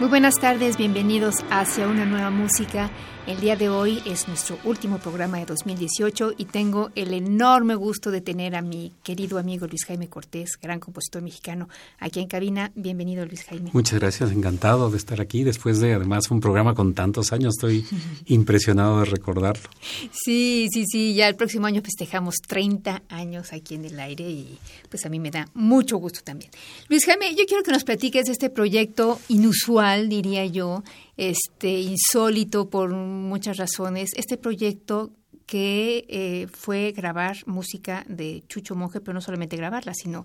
[0.00, 2.90] Muy buenas tardes, bienvenidos hacia una nueva música.
[3.26, 8.10] El día de hoy es nuestro último programa de 2018 y tengo el enorme gusto
[8.10, 12.70] de tener a mi querido amigo Luis Jaime Cortés, gran compositor mexicano, aquí en cabina.
[12.74, 13.70] Bienvenido, Luis Jaime.
[13.72, 17.54] Muchas gracias, encantado de estar aquí después de además un programa con tantos años.
[17.56, 17.86] Estoy
[18.26, 19.70] impresionado de recordarlo.
[20.12, 24.58] Sí, sí, sí, ya el próximo año festejamos 30 años aquí en el aire y
[24.90, 26.50] pues a mí me da mucho gusto también.
[26.90, 30.82] Luis Jaime, yo quiero que nos platiques de este proyecto inusual, diría yo,
[31.16, 34.10] este insólito por muchas razones.
[34.16, 35.12] Este proyecto
[35.46, 40.24] que eh, fue grabar música de Chucho Monje, pero no solamente grabarla, sino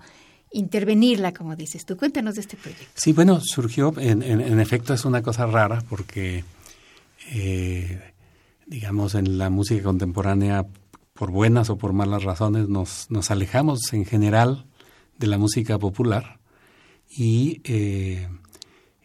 [0.51, 1.97] intervenirla, como dices tú.
[1.97, 2.87] Cuéntanos de este proyecto.
[2.95, 6.43] Sí, bueno, surgió, en, efecto es una cosa rara porque,
[7.31, 8.13] eh,
[8.65, 10.65] digamos, en la música contemporánea,
[11.13, 14.65] por buenas o por malas razones, nos, nos alejamos en general
[15.17, 16.39] de la música popular
[17.09, 18.29] y eh,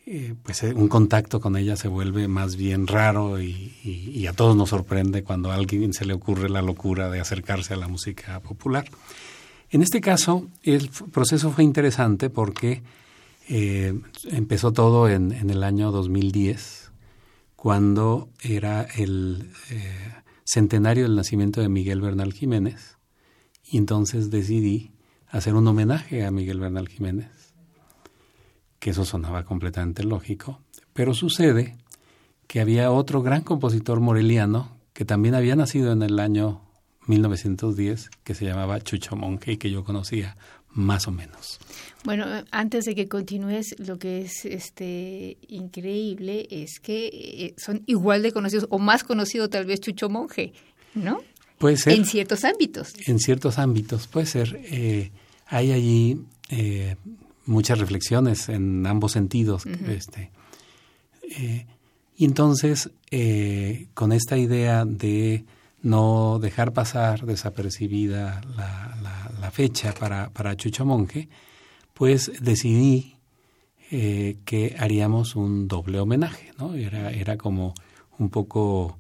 [0.07, 4.55] eh, pues eh, un contacto con ella se vuelve más bien raro y, a todos
[4.55, 8.41] nos sorprende cuando a alguien se le ocurre la locura de acercarse a la música
[8.41, 8.85] popular.
[9.71, 12.83] En este caso, el proceso fue interesante porque
[13.49, 13.99] eh,
[14.31, 16.91] empezó todo en, el año 2010,
[17.57, 19.51] cuando era el
[20.45, 22.99] centenario del nacimiento de Miguel Bernal Jiménez,
[23.65, 24.93] y entonces decidí
[25.29, 27.44] hacer un homenaje a Miguel Bernal Jiménez
[28.85, 30.61] que eso sonaba completamente lógico,
[30.93, 31.79] pero sucede
[32.47, 36.61] que había otro gran compositor moreliano que también había nacido en el año
[37.07, 40.37] 1910, que se llamaba Chucho Monge y que yo conocía
[40.69, 41.61] más o menos.
[42.05, 48.23] Bueno, antes de que continúes, lo que es este increíble es que eh, son igual
[48.23, 50.53] de conocidos o más conocido tal vez Chucho Monge,
[50.95, 51.23] ¿no?
[51.57, 51.95] Puede ser.
[51.95, 52.93] En ciertos ámbitos.
[53.07, 54.61] En ciertos ámbitos, puede ser.
[54.63, 55.11] Eh,
[55.47, 56.21] hay allí
[56.51, 56.97] eh,
[57.47, 59.67] muchas reflexiones en ambos sentidos.
[59.67, 60.31] este,
[61.23, 61.67] eh,
[62.17, 65.45] y entonces, eh, con esta idea de
[65.83, 68.97] no dejar pasar desapercibida la,
[69.41, 71.29] la, fecha para, para Chucho Monje,
[71.93, 73.17] pues decidí
[73.91, 76.75] eh, que haríamos un doble homenaje, ¿no?
[76.75, 77.75] Era, era como
[78.19, 78.97] un poco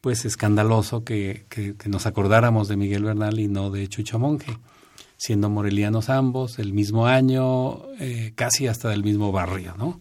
[0.00, 4.56] pues escandaloso que, que, que, nos acordáramos de Miguel Bernal y no de Chucho Monje
[5.20, 10.00] siendo morelianos ambos, el mismo año, eh, casi hasta del mismo barrio, ¿no?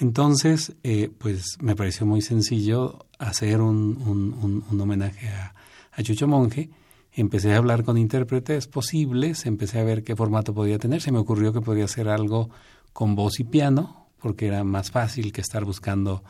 [0.00, 5.54] Entonces, eh, pues me pareció muy sencillo hacer un, un, homenaje a,
[5.92, 6.68] a, Chucho Monje.
[7.12, 11.00] Empecé a hablar con intérpretes posibles, empecé a ver qué formato podía tener.
[11.00, 12.50] Se me ocurrió que podía hacer algo
[12.92, 16.24] con voz y piano, porque era más fácil que estar buscando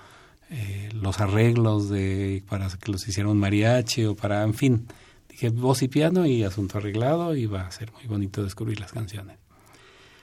[0.50, 4.86] eh, los arreglos de para que los hiciera un mariachi o para, en fin,
[5.34, 8.93] Dije voz y piano y asunto arreglado y va a ser muy bonito descubrir las
[8.93, 9.37] canciones.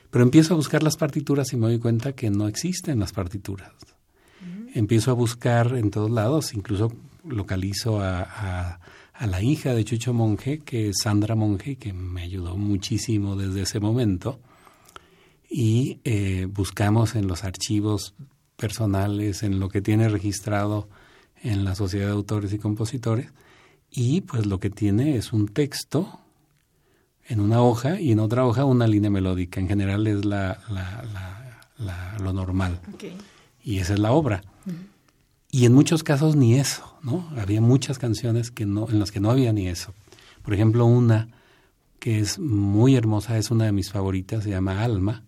[0.10, 3.74] Pero empiezo a buscar las partituras y me doy cuenta que no existen las partituras.
[4.74, 6.94] Empiezo a buscar en todos lados, incluso
[7.28, 8.80] localizo a,
[9.20, 13.82] la hija de Chucho Monje, que es Sandra Monje, que me ayudó muchísimo desde ese
[13.82, 14.40] momento.
[15.50, 18.16] Y eh, buscamos en los archivos
[18.56, 20.88] personales, en lo que tiene registrado
[21.44, 23.28] en la Sociedad de Autores y Compositores,
[23.92, 26.20] y pues lo que tiene es un texto
[27.28, 29.60] en una hoja y en otra hoja una línea melódica.
[29.60, 30.60] En general es la,
[31.78, 32.80] la, lo normal.
[33.64, 34.44] Y esa es la obra.
[35.52, 37.30] Y en muchos casos ni eso, ¿no?
[37.38, 39.94] Había muchas canciones que no, en las que no había ni eso.
[40.42, 41.28] Por ejemplo, una
[42.00, 45.24] que es muy hermosa, es una de mis favoritas, se llama Alma,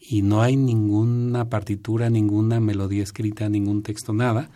[0.00, 4.50] y no hay ninguna partitura, ninguna melodía escrita, ningún texto, nada,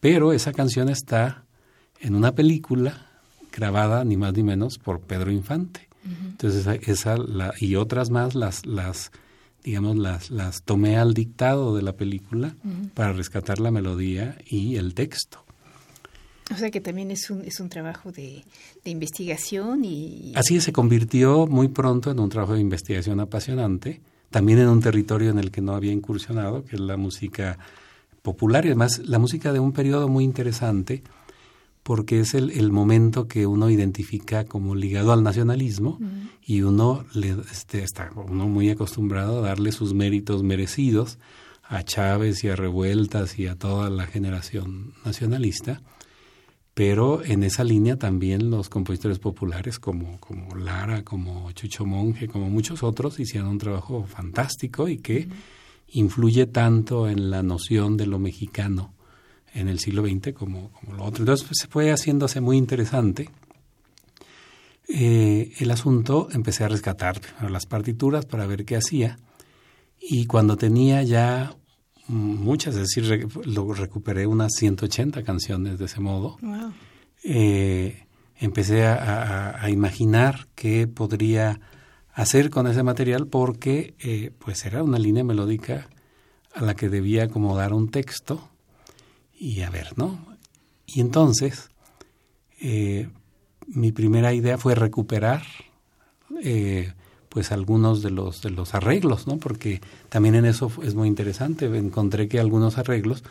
[0.00, 1.41] pero esa canción está
[2.02, 3.06] en una película
[3.52, 5.88] grabada ni más ni menos por Pedro Infante.
[6.04, 9.12] Entonces esa, la, y otras más las las
[9.62, 12.56] digamos las las tomé al dictado de la película
[12.94, 15.44] para rescatar la melodía y el texto.
[16.52, 18.44] O sea que también es un, es un trabajo de,
[18.84, 20.32] de investigación y...
[20.34, 25.30] Así se convirtió muy pronto en un trabajo de investigación apasionante, también en un territorio
[25.30, 27.58] en el que no había incursionado, que es la música
[28.22, 31.02] popular y además la música de un periodo muy interesante,
[31.82, 35.98] porque es el, el, momento que uno identifica como ligado al nacionalismo
[36.44, 41.18] y uno le, este, está uno muy acostumbrado a darle sus méritos merecidos
[41.64, 45.82] a Chávez y a Revueltas y a toda la generación nacionalista,
[46.74, 52.48] pero en esa línea también los compositores populares como, como Lara, como Chucho Monje, como
[52.48, 55.28] muchos otros hicieron un trabajo fantástico y que
[55.88, 58.94] influye tanto en la noción de lo mexicano
[59.54, 61.22] en el siglo XX como, como lo otro.
[61.22, 63.30] Entonces pues, se fue haciéndose muy interesante.
[64.88, 69.18] Eh, el asunto empecé a rescatar las partituras para ver qué hacía
[70.00, 71.54] y cuando tenía ya
[72.08, 76.36] muchas, es decir, lo recuperé unas 180 canciones de ese modo.
[77.22, 78.06] Eh,
[78.36, 81.60] empecé a, imaginar qué podría
[82.12, 85.88] hacer con ese material porque eh, pues era una línea melódica
[86.52, 88.51] a la que debía acomodar un texto
[89.42, 90.24] y a ver, ¿no?
[90.86, 91.70] Y entonces
[92.60, 93.08] eh,
[93.66, 95.42] mi primera idea fue recuperar
[97.28, 99.38] pues algunos de los de los arreglos, ¿no?
[99.38, 101.66] Porque también en eso es muy interesante.
[101.66, 103.24] Encontré que algunos arreglos,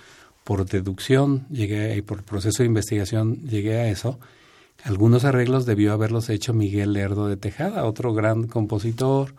[0.44, 4.20] por deducción, llegué y por proceso de investigación llegué a eso.
[4.84, 9.34] Algunos arreglos debió haberlos hecho Miguel Lerdo de Tejada, otro gran compositor,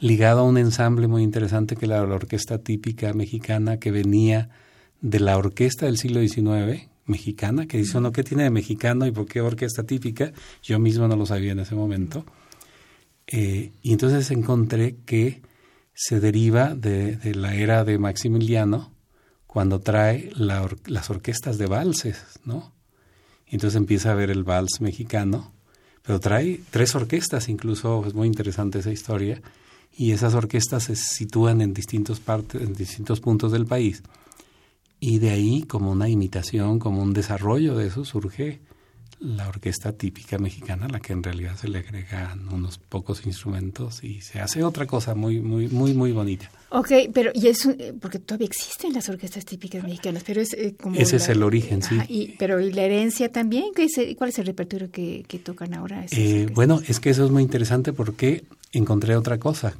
[0.00, 4.50] ligado a un ensamble muy interesante que era la orquesta típica mexicana que venía
[5.00, 9.10] de la orquesta del siglo XIX, mexicana, que dice uno, ¿qué tiene de mexicano y
[9.10, 10.32] por qué orquesta típica?
[10.62, 12.24] Yo mismo no lo sabía en ese momento.
[13.26, 15.42] Eh, y entonces encontré que
[15.94, 18.92] se deriva de, la era de Maximiliano
[19.46, 22.72] cuando trae las orquestas de valses, ¿no?
[23.46, 25.52] Entonces empieza a ver el vals mexicano,
[26.02, 29.42] pero trae tres orquestas, incluso es muy interesante esa historia,
[29.92, 34.02] y esas orquestas se sitúan en distintos partes, en distintos puntos del país.
[35.00, 38.60] Y de ahí, como una imitación, como un desarrollo de eso, surge
[39.20, 44.22] la orquesta típica mexicana, la que en realidad se le agregan unos pocos instrumentos y
[44.22, 46.50] se hace otra cosa muy, muy, muy, muy bonita.
[46.70, 50.74] Ok, pero y eso, eh, porque todavía existen las orquestas típicas mexicanas, pero es eh,
[50.80, 50.96] como...
[50.96, 51.98] Ese es el origen, sí.
[52.08, 53.72] y, pero ¿y la herencia también?
[54.16, 56.06] ¿Cuál es el repertorio que, tocan ahora?
[56.12, 59.74] Eh, bueno, es que eso es muy interesante porque encontré otra cosa.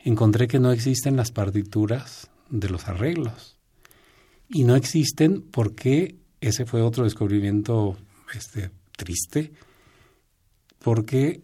[0.00, 3.56] Encontré que no existen las partituras de los arreglos.
[4.52, 7.96] Y no existen porque ese fue otro descubrimiento
[8.34, 9.52] este, triste
[10.78, 11.42] porque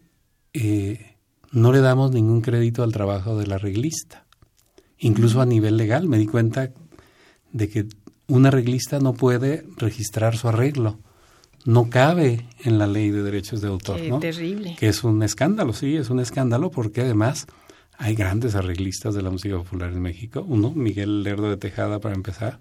[0.53, 1.15] eh,
[1.51, 4.25] no le damos ningún crédito al trabajo del arreglista.
[4.97, 6.71] Incluso a nivel legal me di cuenta
[7.51, 7.87] de que
[8.27, 10.99] un arreglista no puede registrar su arreglo.
[11.65, 14.75] No cabe en la ley de derechos de autor, Qué terrible.
[14.79, 17.47] Que es un escándalo, sí, es un escándalo porque además
[17.97, 20.45] hay grandes arreglistas de la música popular en México.
[20.47, 22.59] Uno, Miguel Lerdo de Tejada, para empezar.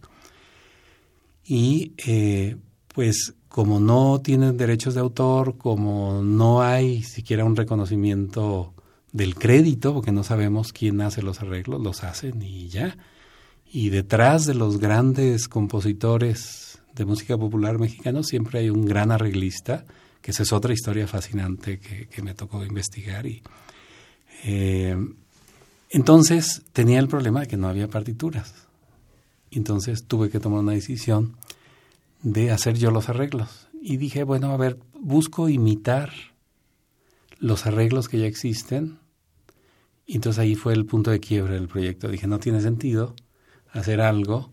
[1.49, 2.57] Y eh,
[2.95, 8.75] pues como no tienen derechos de autor, como no hay siquiera un reconocimiento
[9.13, 12.99] del crédito, porque no sabemos quién hace los arreglos, los hacen y ya.
[13.73, 19.87] Y detrás de los grandes compositores de música popular mexicana siempre hay un gran arreglista,
[20.21, 23.27] que esa es otra historia fascinante que, me tocó investigar.
[23.27, 23.43] Y,
[24.45, 24.97] eh,
[25.89, 28.68] entonces tenía el problema de que no había partituras.
[29.51, 31.37] Entonces tuve que tomar una decisión
[32.23, 33.69] de hacer yo los arreglos.
[33.81, 36.11] Y dije, bueno, a ver, busco imitar
[37.39, 38.99] los arreglos que ya existen.
[40.07, 42.09] Y entonces ahí fue el punto de quiebre del proyecto.
[42.09, 43.15] Dije, no tiene sentido
[43.71, 44.51] hacer algo,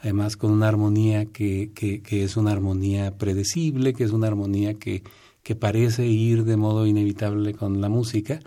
[0.00, 4.74] además con una armonía que, que, que es una armonía predecible, que es una armonía
[4.74, 5.02] que,
[5.42, 8.40] que parece ir de modo inevitable con la música,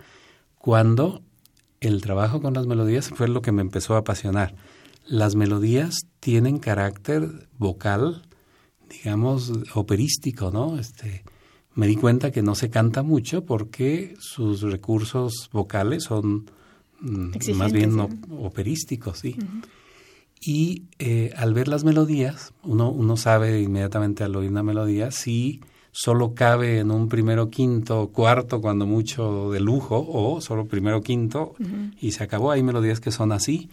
[0.58, 1.22] cuando
[1.80, 4.54] el trabajo con las melodías fue lo que me empezó a apasionar.
[5.06, 8.22] Las melodías tienen carácter vocal,
[8.88, 10.78] digamos, operístico, ¿no?
[10.78, 11.24] Este,
[11.74, 16.50] me di cuenta que no se canta mucho porque sus recursos vocales son
[17.00, 17.98] mm, más bien
[18.30, 19.36] operísticos, ¿sí?
[20.40, 25.60] Y eh, al ver las melodías, uno, uno sabe inmediatamente al oír una melodía si
[25.90, 31.54] solo cabe en un primero, quinto, cuarto, cuando mucho de lujo, o solo primero, quinto,
[32.00, 32.50] y se acabó.
[32.50, 33.70] Hay melodías que son así.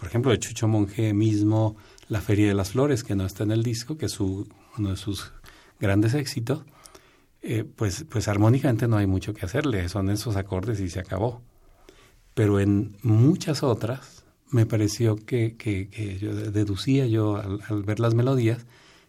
[0.00, 1.76] Por ejemplo, de Chucho Monje mismo,
[2.08, 4.90] La Feria de las Flores, que no está en el disco, que es su uno
[4.90, 5.34] de sus
[5.78, 6.64] grandes éxitos,
[7.42, 11.42] eh, pues, pues armónicamente no hay mucho que hacerle, son esos acordes y se acabó.
[12.32, 15.88] Pero en muchas otras me pareció que, que,
[16.50, 18.64] deducía yo al, ver las melodías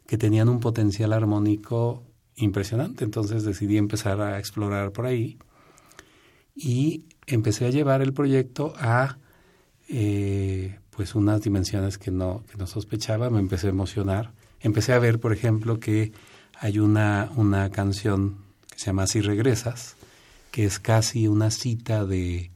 [0.08, 2.04] que tenían un potencial armónico
[2.36, 3.06] impresionante.
[3.06, 5.38] Entonces decidí empezar a explorar por ahí
[6.54, 9.18] y empecé a llevar el proyecto a
[9.88, 14.32] eh, pues unas dimensiones que no, que no sospechaba, me empecé a emocionar
[14.62, 16.12] empecé a ver, por ejemplo, que
[16.60, 18.38] hay una, una canción
[18.70, 19.96] que se llama Si regresas,
[20.52, 22.52] que es casi una cita de,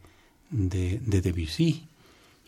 [0.49, 1.87] de, de Debussy.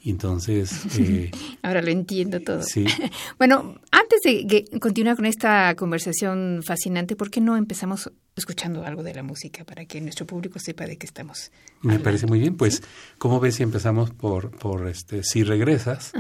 [0.10, 0.72] Entonces...
[1.00, 2.64] Eh, Ahora lo entiendo todo.
[2.64, 2.86] Sí.
[3.38, 9.14] bueno, antes de continuar con esta conversación fascinante, ¿por qué no empezamos escuchando algo de
[9.14, 11.52] la música para que nuestro público sepa de qué estamos?
[11.82, 12.58] Me parece muy bien.
[12.58, 12.82] Pues,
[13.18, 16.14] ¿cómo ves si empezamos por, por este, Si regresas?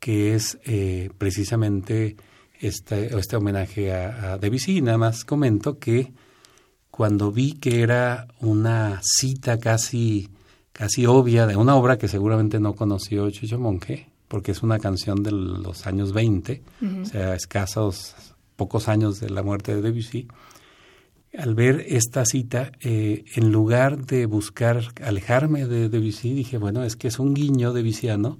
[0.00, 2.16] que es eh, precisamente
[2.58, 4.80] este, este homenaje a, a Debussy.
[4.80, 6.12] Nada más comento que
[6.90, 10.28] cuando vi que era una cita casi
[10.72, 15.22] casi obvia de una obra que seguramente no conoció Chicho Monge, porque es una canción
[15.22, 16.62] de los años 20,
[17.02, 18.14] o sea, escasos,
[18.56, 20.28] pocos años de la muerte de Debussy.
[21.36, 26.96] Al ver esta cita, eh, en lugar de buscar alejarme de Debussy, dije, bueno, es
[26.96, 28.38] que es un guiño de Viciano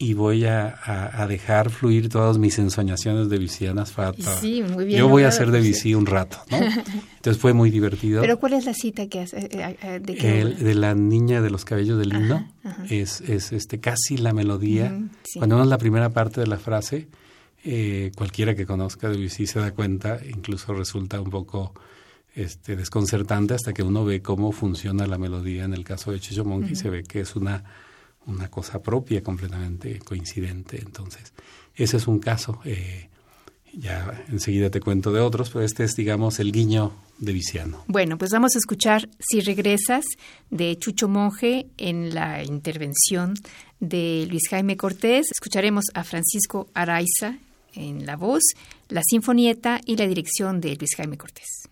[0.00, 3.92] y voy a, dejar fluir todas mis ensoñaciones de Vicianas
[4.40, 5.00] Sí, muy bien.
[5.00, 6.58] Yo voy a hacer de Vici un rato, ¿no?
[7.16, 8.20] Entonces fue muy divertido.
[8.20, 9.38] ¿Pero cuál es la cita que hace?
[9.38, 12.48] Eh, eh, de, de, la niña de los cabellos del himno.
[12.88, 14.96] Es, es este, casi la melodía.
[15.36, 17.08] Cuando vemos la primera parte de la frase,
[17.64, 21.74] eh, cualquiera que conozca de Vici se da cuenta, incluso resulta un poco
[22.36, 26.44] este, desconcertante hasta que uno ve cómo funciona la melodía en el caso de Chicho
[26.44, 27.64] Monkey, se ve que es una
[28.28, 30.80] una cosa propia, completamente coincidente.
[30.80, 31.32] Entonces,
[31.74, 32.60] ese es un caso.
[32.64, 33.08] Eh,
[33.72, 37.84] ya enseguida te cuento de otros, pero este es, digamos, el guiño de Viciano.
[37.86, 40.04] Bueno, pues vamos a escuchar Si regresas
[40.50, 43.34] de Chucho Monje en la intervención
[43.80, 45.26] de Luis Jaime Cortés.
[45.30, 47.38] Escucharemos a Francisco Araiza
[47.74, 48.42] en la voz,
[48.88, 51.67] la sinfonieta y la dirección de Luis Jaime Cortés.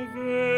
[0.00, 0.49] Where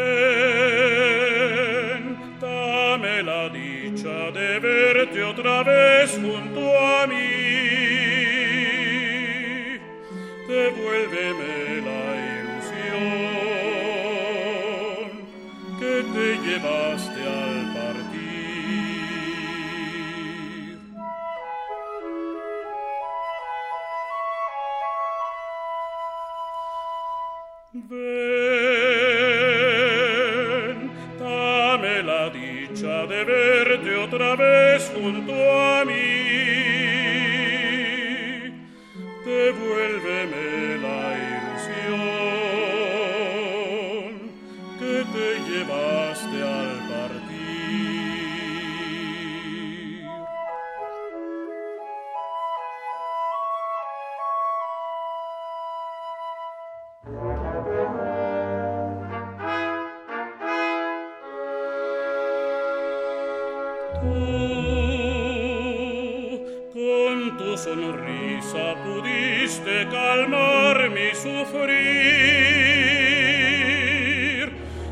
[66.73, 71.73] con tu sonrisa pudiste calmar mi sufrir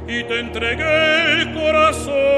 [0.07, 2.30] y te entregué el corazón.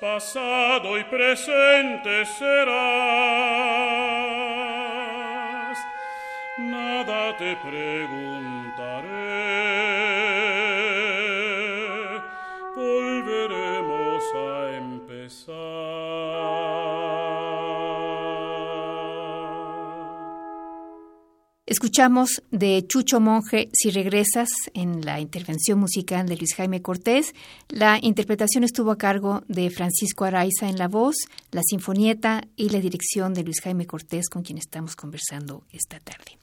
[0.00, 2.88] Pasado y presente serás,
[6.58, 8.35] nada te preguntaré,
[21.96, 27.34] Escuchamos de Chucho Monje Si regresas en la intervención musical de Luis Jaime Cortés.
[27.70, 31.14] La interpretación estuvo a cargo de Francisco Araiza en la voz,
[31.52, 36.38] la sinfonieta y la dirección de Luis Jaime Cortés con quien estamos conversando esta tarde.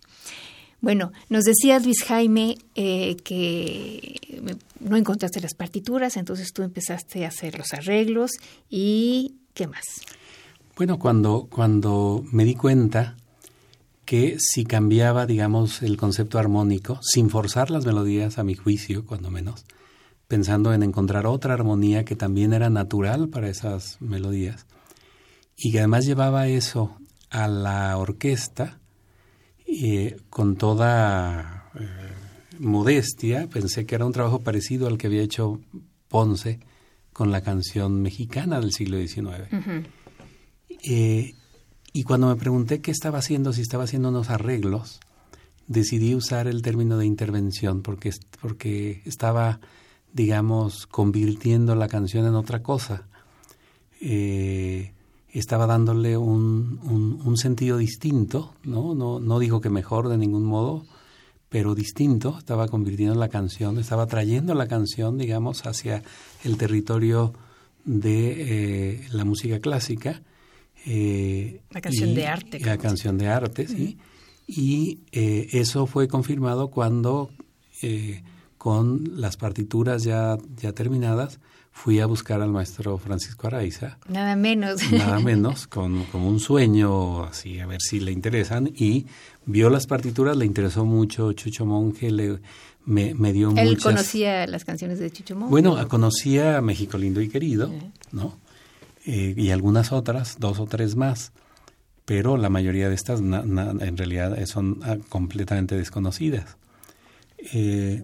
[0.81, 7.27] Bueno, nos decía Luis Jaime eh, que no encontraste las partituras, entonces tú empezaste a
[7.27, 8.31] hacer los arreglos
[8.72, 9.83] y ¿qué más?
[10.75, 13.17] Bueno, cuando, cuando me di cuenta
[14.05, 19.31] que si cambiaba, digamos, el concepto armónico, sin forzar las melodías a mi juicio, cuando
[19.31, 19.65] menos,
[20.27, 24.65] pensando en encontrar otra armonía que también era natural para esas melodías,
[25.55, 26.98] y que además llevaba eso
[27.29, 28.79] a la orquesta,
[29.65, 31.88] eh, con toda eh,
[32.60, 35.60] modestia, pensé que era un trabajo parecido al que había hecho
[36.10, 36.60] Ponce
[37.12, 39.50] con la canción mexicana del siglo XIX.
[40.83, 41.33] Eh,
[41.93, 45.00] y cuando me pregunté qué estaba haciendo, si estaba haciendo unos arreglos,
[45.67, 49.59] decidí usar el término de intervención porque, porque estaba,
[50.12, 53.07] digamos, convirtiendo la canción en otra cosa.
[54.01, 54.91] Eh,
[55.29, 58.94] estaba dándole un, un, sentido distinto, ¿no?
[58.94, 59.20] ¿no?
[59.20, 60.85] No digo que mejor de ningún modo,
[61.50, 66.03] pero distinto, estaba convirtiendo la canción, estaba trayendo la canción, digamos, hacia
[66.44, 67.33] el territorio
[67.85, 70.22] de eh, la música clásica.
[70.85, 72.59] Eh, la canción y, de arte.
[72.59, 73.98] La canción de arte, sí.
[74.48, 77.29] Y eh, eso fue confirmado cuando,
[78.57, 81.39] con las partituras ya, ya terminadas,
[81.74, 83.98] fui a buscar al maestro Francisco Araiza.
[84.07, 84.79] Nada menos.
[84.91, 88.67] Nada menos, con, con, un sueño, así, a ver si le interesan.
[88.74, 89.07] Y
[89.46, 92.39] vio las partituras, le interesó mucho Chucho Monje, le,
[92.85, 93.83] me, me dio ¿Él muchas...
[93.83, 95.50] conocía las canciones de Chucho Monje?
[95.51, 97.91] Bueno, conocía México Lindo y Querido, uh -huh.
[98.11, 98.43] ¿no?
[99.05, 101.31] Eh, y algunas otras, dos o tres más.
[102.05, 106.57] Pero la mayoría de estas en realidad son ah, completamente desconocidas.
[107.53, 108.03] Eh,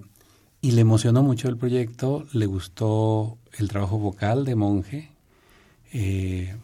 [0.62, 5.12] y le emocionó mucho el proyecto, le gustó el trabajo vocal de Monje.
[5.94, 6.56] Eh,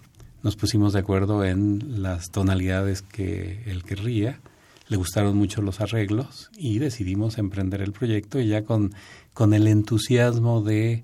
[0.43, 4.39] nos pusimos de acuerdo en las tonalidades que él querría.
[4.87, 8.93] Le gustaron mucho los arreglos y decidimos emprender el proyecto y ya con,
[9.33, 11.03] con el entusiasmo de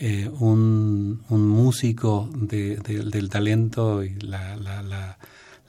[0.00, 5.18] eh, un, un, músico de, de, del talento y la, la, la,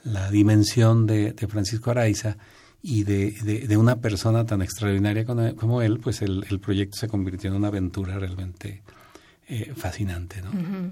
[0.03, 2.37] la dimensión de, de, Francisco Araiza
[2.81, 3.31] y de,
[3.67, 7.55] de, una persona tan extraordinaria como, como él, pues el, el, proyecto se convirtió en
[7.57, 8.83] una aventura realmente
[9.47, 10.41] eh, fascinante.
[10.43, 10.51] ¿no?
[10.51, 10.91] Uh -huh.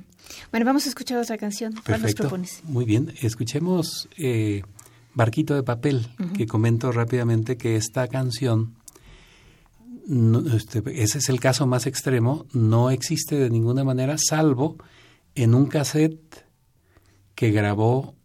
[0.52, 1.74] Bueno, vamos a escuchar otra canción.
[1.74, 2.24] ¿Cuál Perfecto.
[2.24, 2.62] nos propones?
[2.64, 4.64] Muy bien, escuchemos eh,
[5.14, 6.32] Barquito de Papel, uh -huh.
[6.34, 8.74] que comento rápidamente que esta canción,
[10.08, 14.78] no, este, ese es el caso más extremo, no existe de ninguna manera, salvo
[15.36, 16.46] en un cassette
[17.36, 18.16] que grabó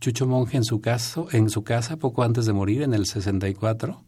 [0.00, 4.04] Chucho Monge en su, caso, en su casa poco antes de morir, en el 64.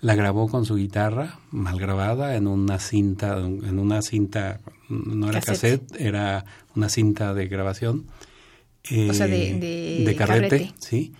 [0.00, 5.40] La grabó con su guitarra, mal grabada, en una cinta, en una cinta, no era
[5.40, 8.06] cassette, cassette era una cinta de grabación.
[8.90, 11.14] Eh, o sea, de, de, de carrete, carrete, sí.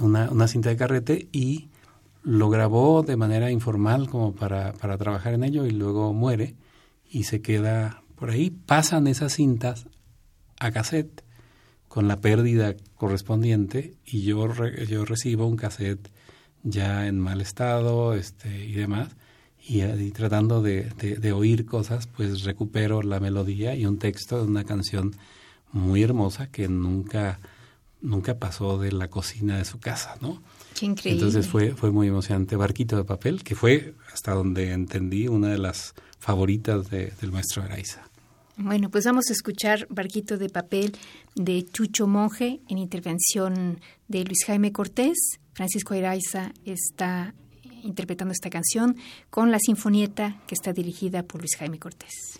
[0.00, 1.69] Una, una cinta de carrete y
[2.22, 6.54] lo grabó de manera informal como para, para trabajar en ello y luego muere
[7.08, 8.50] y se queda por ahí.
[8.50, 9.86] Pasan esas cintas
[10.58, 11.24] a cassette
[11.88, 14.52] con la pérdida correspondiente y yo,
[14.88, 16.08] yo recibo un cassette
[16.62, 19.08] ya en mal estado este, y demás
[19.58, 24.38] y, y tratando de, de, de, oír cosas pues recupero la melodía y un texto
[24.38, 25.16] de una canción
[25.72, 27.38] muy hermosa que nunca
[28.02, 30.42] nunca pasó de la cocina de su casa, ¿no?
[30.78, 31.22] Qué increíble.
[31.22, 32.56] Entonces fue, fue muy emocionante.
[32.56, 37.62] Barquito de papel, que fue, hasta donde entendí, una de las favoritas de, del maestro
[37.62, 38.02] Araiza.
[38.56, 40.92] Bueno, pues vamos a escuchar Barquito de papel
[41.34, 45.16] de Chucho Monje en intervención de Luis Jaime Cortés.
[45.54, 47.34] Francisco Araiza está
[47.82, 48.96] interpretando esta canción
[49.30, 52.39] con la sinfonieta que está dirigida por Luis Jaime Cortés.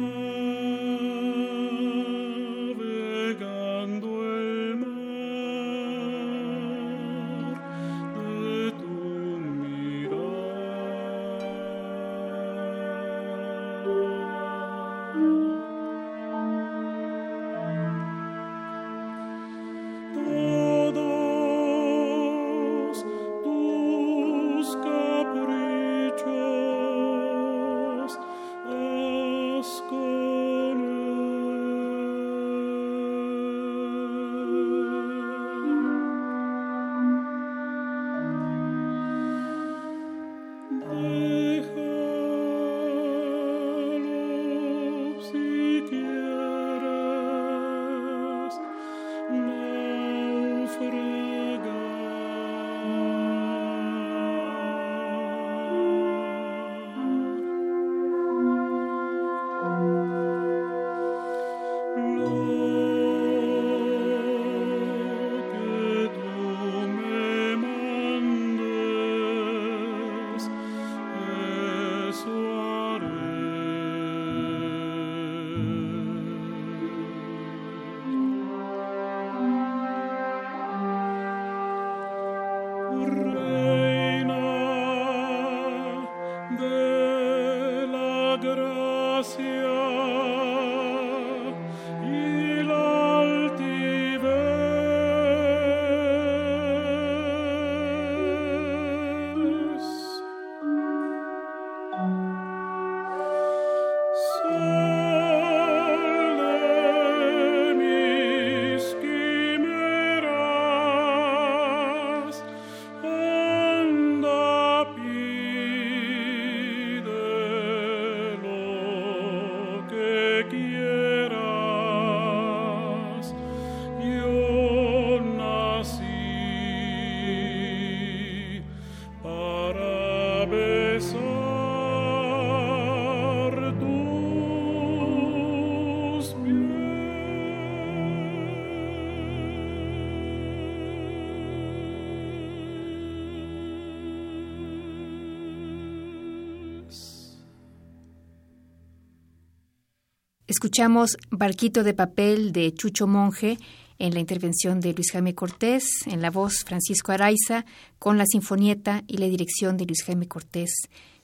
[150.61, 153.57] Escuchamos Barquito de Papel de Chucho Monje
[153.97, 157.65] en la intervención de Luis Jaime Cortés, en la voz Francisco Araiza,
[157.97, 160.69] con la sinfonieta y la dirección de Luis Jaime Cortés,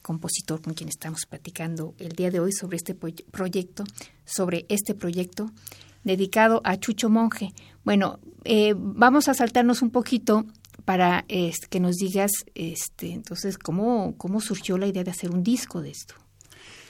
[0.02, 3.84] compositor con quien estamos platicando el día de hoy sobre este proyecto,
[4.26, 5.52] sobre este proyecto
[6.04, 7.54] dedicado a Chucho Monje.
[7.84, 10.47] Bueno, eh, vamos a saltarnos un poquito
[10.84, 15.84] para que nos digas, este, entonces, cómo, cómo surgió la idea de hacer un disco
[15.84, 16.15] de esto.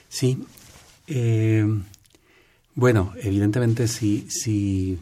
[0.08, 0.38] Sí,
[1.08, 1.66] eh,
[2.78, 5.00] bueno, evidentemente si, si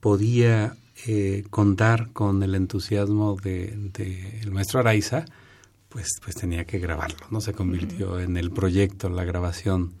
[0.00, 5.24] podía eh, contar con el entusiasmo del de, maestro Araiza,
[5.88, 7.40] pues, pues tenía que grabarlo, ¿no?
[7.40, 9.92] Se convirtió en el proyecto, la grabación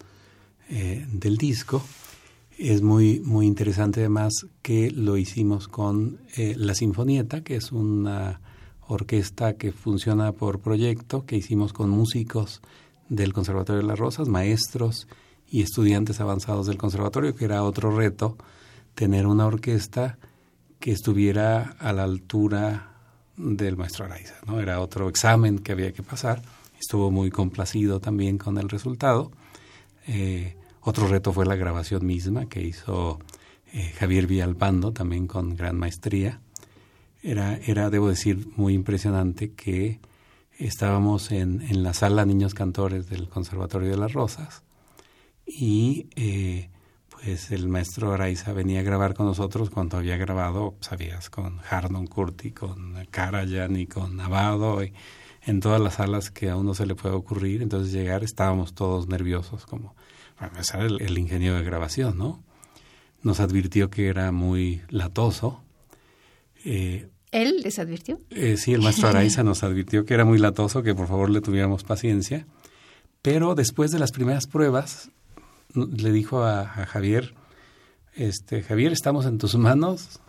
[0.70, 1.84] eh, del disco.
[2.58, 8.40] Es muy, muy interesante además que lo hicimos con eh, la Sinfonieta, que es una
[8.88, 12.60] orquesta que funciona por proyecto, que hicimos con músicos
[13.08, 15.06] del Conservatorio de las Rosas, maestros
[15.50, 18.36] y estudiantes avanzados del conservatorio, que era otro reto,
[18.94, 20.18] tener una orquesta
[20.78, 22.92] que estuviera a la altura
[23.36, 24.60] del maestro Araiza, ¿no?
[24.60, 26.42] Era otro examen que había que pasar.
[26.78, 29.30] Estuvo muy complacido también con el resultado.
[30.06, 33.18] Eh, otro reto fue la grabación misma que hizo
[33.72, 36.40] eh, Javier Villalpando, también con gran maestría.
[37.22, 40.00] Era, era, debo decir, muy impresionante que
[40.58, 44.62] estábamos en, en la sala Niños Cantores del Conservatorio de las Rosas
[45.48, 46.68] y eh,
[47.10, 52.06] pues el maestro Araiza venía a grabar con nosotros cuando había grabado, sabías, con Hardon
[52.06, 54.92] Curti, con Karajan y con Navado, y
[55.42, 57.62] en todas las salas que a uno se le puede ocurrir.
[57.62, 59.96] Entonces llegar estábamos todos nerviosos, como
[60.36, 62.42] para empezar el, el ingeniero de grabación, ¿no?
[63.22, 65.62] Nos advirtió que era muy latoso.
[66.64, 68.20] Eh, ¿Él les advirtió?
[68.30, 71.40] Eh, sí, el maestro Araiza nos advirtió que era muy latoso, que por favor le
[71.40, 72.46] tuviéramos paciencia.
[73.22, 75.10] Pero después de las primeras pruebas,
[75.74, 77.34] le dijo a, Javier,
[78.14, 80.20] este, Javier, estamos en tus manos,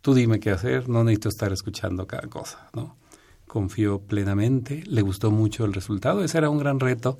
[0.00, 2.96] tú dime qué hacer, no necesito estar escuchando cada cosa, ¿no?
[3.46, 7.18] Confió plenamente, le gustó mucho el resultado, ese era un gran reto,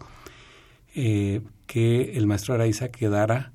[0.95, 3.53] eh, que el maestro Araiza quedara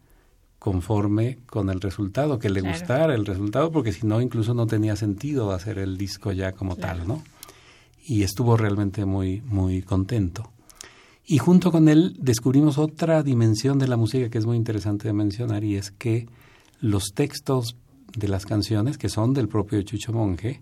[0.63, 4.95] conforme con el resultado, que le gustara el resultado, porque si no, incluso no tenía
[4.95, 7.21] sentido hacer el disco ya como tal, ¿no?
[8.05, 10.52] Y estuvo realmente muy, muy contento.
[11.25, 15.13] Y junto con él descubrimos otra dimensión de la música que es muy interesante de
[15.13, 16.27] mencionar y es que
[16.81, 17.77] los textos
[18.17, 20.61] de las canciones, que son del propio Chucho Monje,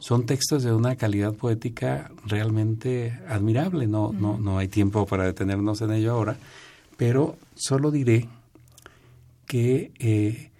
[0.00, 3.86] son textos de una calidad poética realmente admirable.
[3.86, 6.36] No, no, no hay tiempo para detenernos en ello ahora,
[6.96, 8.28] pero solo diré
[9.46, 10.50] que eh,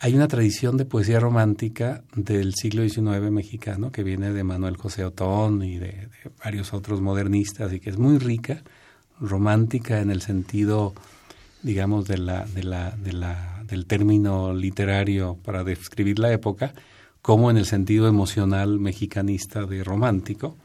[0.00, 5.04] hay una tradición de poesía romántica del siglo XIX mexicano que viene de Manuel José
[5.04, 8.62] Otón y de, de varios otros modernistas y que es muy rica,
[9.20, 10.94] romántica en el sentido,
[11.62, 16.72] digamos, de la, de la, de la, del término literario para describir la época,
[17.22, 20.56] como en el sentido emocional mexicanista de romántico,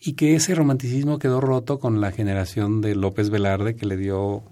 [0.00, 4.42] y que ese romanticismo quedó roto con la generación de López Velarde, que le dio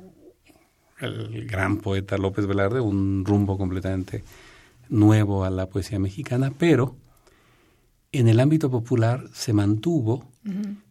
[1.01, 4.25] el gran poeta López Velarde un rumbo completamente
[4.89, 6.97] nuevo a la poesía mexicana, pero
[8.13, 10.25] en el ámbito popular se mantuvo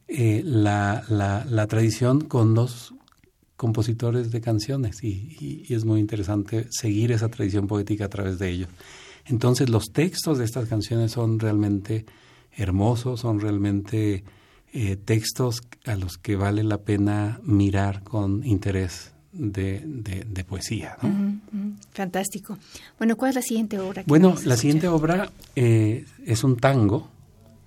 [0.07, 2.93] eh, la, la, tradición con los
[3.55, 8.69] compositores de canciones y, es muy interesante seguir esa tradición poética a través de ellos.
[9.25, 12.05] Entonces los textos de estas canciones son realmente
[12.55, 14.23] hermosos, son realmente
[14.73, 20.97] eh, textos a los que vale la pena mirar con interés de, de, poesía.
[21.91, 22.57] Fantástico.
[22.97, 24.03] Bueno, ¿cuál es la siguiente obra?
[24.05, 27.09] bueno, la siguiente obra eh, es un tango,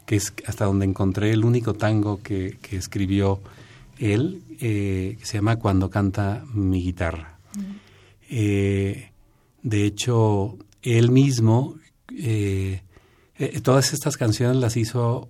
[0.08, 3.42] que es hasta donde encontré el único tango que, que escribió
[3.98, 7.38] él, eh, que se llama Cuando canta mi guitarra.
[8.30, 11.76] de hecho, él mismo,
[12.16, 12.82] eh,
[13.36, 15.28] eh, todas estas canciones las hizo,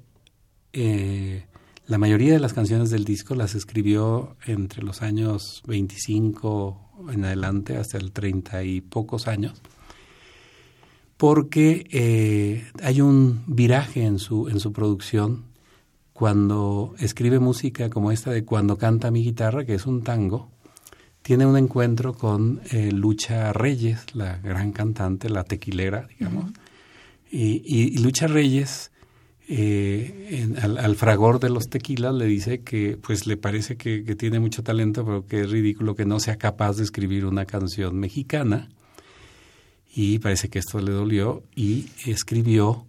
[0.73, 1.45] eh,
[1.87, 7.77] la mayoría de las canciones del disco las escribió entre los años 25 en adelante
[7.77, 9.61] hasta el 30 y pocos años,
[11.19, 15.45] porque hay un viraje en su, en su producción
[16.15, 20.51] cuando escribe música como esta de Cuando canta mi guitarra, que es un tango,
[21.23, 26.51] tiene un encuentro con eh, Lucha Reyes, la gran cantante, la tequilera, digamos.
[27.31, 28.91] y, Lucha Reyes,
[29.47, 34.63] eh, al, fragor de los tequilas, le dice que pues le parece que, tiene mucho
[34.63, 38.71] talento, pero que es ridículo que no sea capaz de escribir una canción mexicana.
[39.95, 42.87] Y parece que esto le dolió y escribió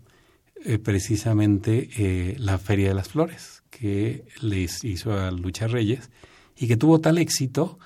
[0.66, 6.10] eh, precisamente La Feria de las Flores, que les hizo a Lucha Reyes
[6.58, 7.80] y que tuvo tal éxito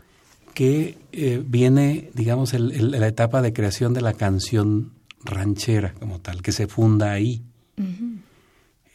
[0.54, 4.92] que eh, viene, digamos, el, la etapa de creación de la canción
[5.24, 7.44] ranchera como tal, que se funda ahí.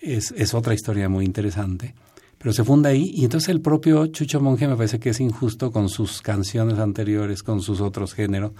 [0.01, 1.95] es, es, otra historia muy interesante.
[2.39, 5.73] Pero se funda ahí y entonces el propio Chucho Monge me parece que es injusto
[5.73, 8.53] con sus canciones anteriores, con sus otros géneros,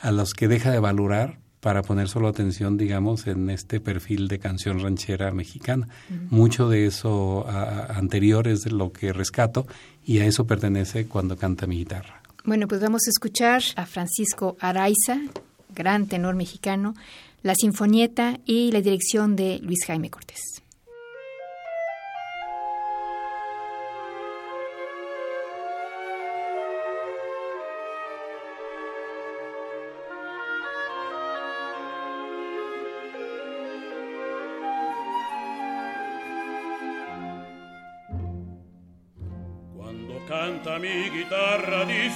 [0.00, 4.38] a los que deja de valorar para poner solo atención, digamos, en este perfil de
[4.38, 5.88] canción ranchera mexicana.
[6.30, 9.66] Mucho de eso anterior es de lo que rescato
[10.04, 12.22] y a eso pertenece cuando canta mi guitarra.
[12.44, 15.20] Bueno, pues vamos a escuchar a Francisco Araiza,
[15.74, 16.94] gran tenor mexicano,
[17.42, 20.62] la Sinfonieta y la dirección de Luis Jaime Cortés.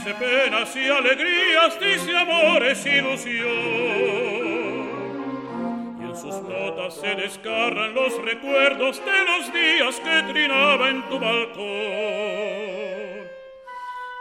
[0.02, 3.52] Dice penas y alegrías, dice amores, ilusión.
[6.00, 11.20] Y en sus notas se descarran los recuerdos de los días que trinaba en tu
[11.20, 11.62] balcón.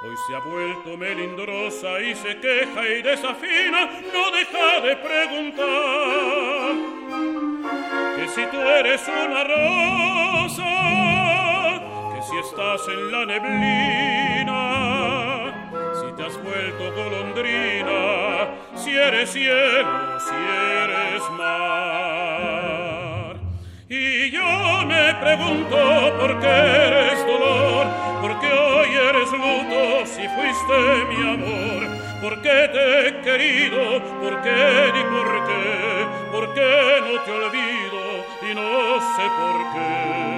[0.03, 6.75] Hoy se ha vuelto melindrosa y se queja y desafina, no deja de preguntar
[8.17, 10.81] que si tú eres una rosa
[12.31, 14.70] si estás en la neblina,
[16.71, 23.35] vuelto golondrina, si eres cielo, si eres mar.
[23.89, 25.77] Y yo me pregunto
[26.19, 27.87] por qué eres dolor,
[28.21, 31.87] por qué hoy eres luto si fuiste mi amor,
[32.21, 38.01] por qué te he querido, por qué ni por qué, por qué no te olvido
[38.49, 40.30] y no sé por qué.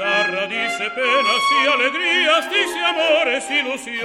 [0.00, 4.00] Guitarra, dice penas y alegrías, dice amores, ilusión.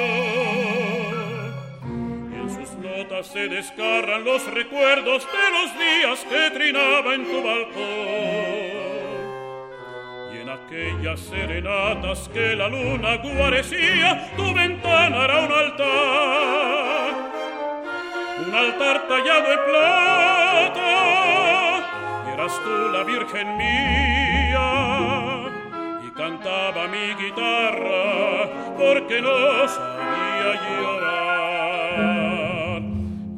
[2.31, 7.41] Y en sus notas se descarran los recuerdos de los días que trinaba en tu
[7.41, 8.75] balcón.
[10.33, 17.13] Y en aquellas serenatas que la luna guarecía, tu ventana era un altar.
[18.47, 20.81] Un altar tallado en plata,
[22.25, 24.44] y eras tú la virgen mía
[26.25, 32.01] cantaba mi guitarra porque no sabía llorar.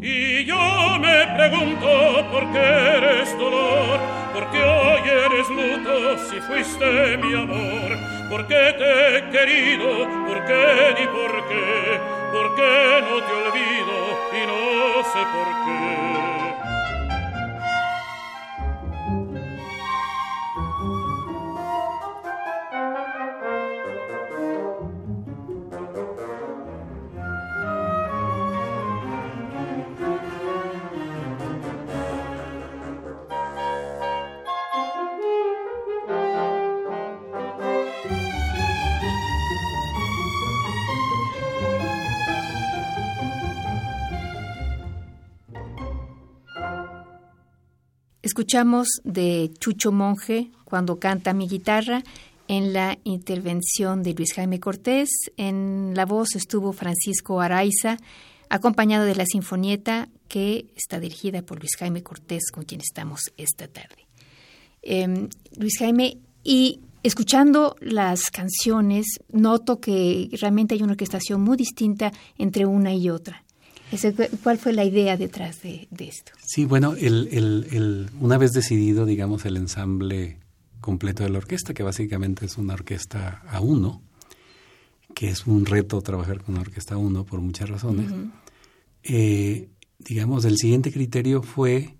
[0.01, 1.89] Y yo me pregunto
[2.31, 2.65] por qué
[2.97, 3.99] eres dolor,
[4.33, 7.89] por qué hoy eres luto si fuiste mi amor,
[8.29, 11.99] por qué te he querido, por qué ni por qué,
[12.31, 13.97] por qué no te olvido
[14.31, 14.63] y no
[15.11, 16.36] sé por qué.
[48.37, 52.03] Escuchamos de Chucho Monje cuando canta mi guitarra
[52.47, 55.09] en la intervención de Luis Jaime Cortés.
[55.37, 57.97] En la voz estuvo Francisco Araiza,
[58.47, 63.67] acompañado de la sinfonieta que está dirigida por Luis Jaime Cortés, con quien estamos esta
[63.67, 64.05] tarde.
[64.83, 72.13] Eh, Luis Jaime, y escuchando las canciones, noto que realmente hay una orquestación muy distinta
[72.37, 73.46] entre una y otra.
[74.43, 76.33] ¿Cuál fue la idea detrás de, de esto?
[76.45, 80.39] Sí, bueno, el, el, el, una vez decidido, digamos, el ensamble
[80.81, 84.01] completo de la orquesta, que básicamente es una orquesta a uno,
[85.15, 88.31] que es un reto trabajar con una orquesta a uno por muchas razones, uh -huh.
[89.03, 89.69] eh,
[89.99, 91.95] digamos, el siguiente criterio fue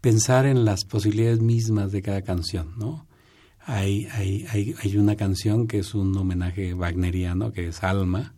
[0.00, 3.06] pensar en las posibilidades mismas de cada canción, ¿no?
[3.58, 8.35] Hay, hay, hay, hay una canción que es un homenaje wagneriano, que es Alma,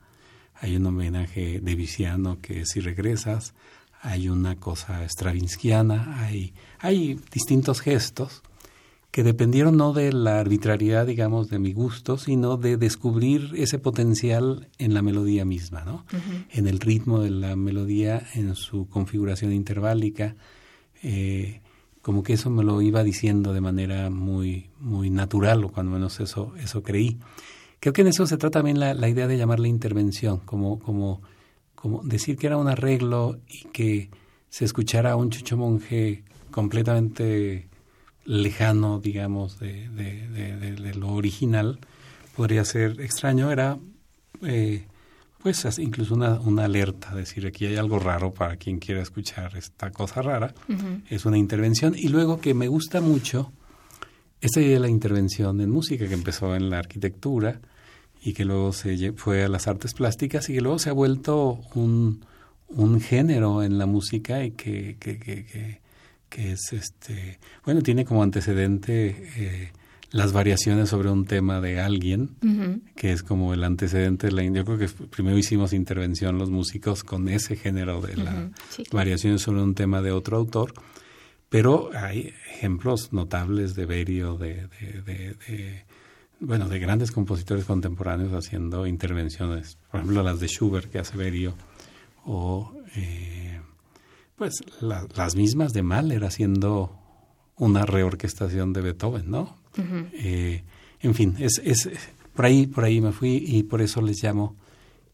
[0.61, 3.55] hay un homenaje de Viciano que Si regresas,
[4.01, 8.43] hay una cosa stravinskiana, hay, hay distintos gestos
[9.11, 14.69] que dependieron no de la arbitrariedad, digamos, de mi gusto, sino de descubrir ese potencial
[14.79, 16.05] en la melodía misma, ¿no?
[16.13, 16.47] Uh -huh.
[16.51, 20.37] En el ritmo de la melodía, en su configuración interválica,
[21.03, 21.63] eh,
[22.03, 26.21] como que eso me lo iba diciendo de manera muy, muy natural, o cuando menos
[26.21, 27.19] eso, eso creí.
[27.81, 31.23] Creo que en eso se trata también la, la idea de llamarle intervención, como, como,
[31.75, 34.11] como decir que era un arreglo y que
[34.49, 37.69] se escuchara a un chucho monje completamente
[38.25, 41.79] lejano, digamos, de, de, de, de lo original,
[42.37, 43.51] podría ser extraño.
[43.51, 43.79] Era,
[44.43, 44.87] eh,
[45.43, 49.91] pues, incluso una, una alerta, decir, aquí hay algo raro para quien quiera escuchar esta
[49.93, 50.53] cosa rara.
[50.69, 51.03] Uh -huh.
[51.11, 51.95] Es una intervención.
[51.97, 53.53] Y luego que me gusta mucho
[54.41, 57.61] esta idea de la intervención en música que empezó en la arquitectura
[58.23, 61.61] y que luego se fue a las artes plásticas y que luego se ha vuelto
[61.75, 62.25] un,
[62.69, 65.81] un género en la música y que, que, que, que,
[66.29, 69.73] que es este bueno tiene como antecedente eh,
[70.11, 72.81] las variaciones sobre un tema de alguien uh -huh.
[72.97, 77.05] que es como el antecedente de la yo creo que primero hicimos intervención los músicos
[77.05, 78.53] con ese género de las uh -huh.
[78.71, 78.97] sí, claro.
[78.97, 80.73] variaciones sobre un tema de otro autor
[81.49, 85.85] pero hay ejemplos notables de Berio, de, de, de, de,
[86.41, 91.55] bueno, de grandes compositores contemporáneos haciendo intervenciones, por ejemplo las de Schubert que hace Berio,
[92.25, 93.61] o eh,
[94.37, 96.97] pues la, las mismas de Mahler haciendo
[97.57, 99.57] una reorquestación de Beethoven, ¿no?
[99.77, 100.11] Uh -huh.
[100.15, 100.63] eh,
[101.01, 101.89] en fin, es, es
[102.35, 104.57] por ahí, por ahí me fui y por eso les llamo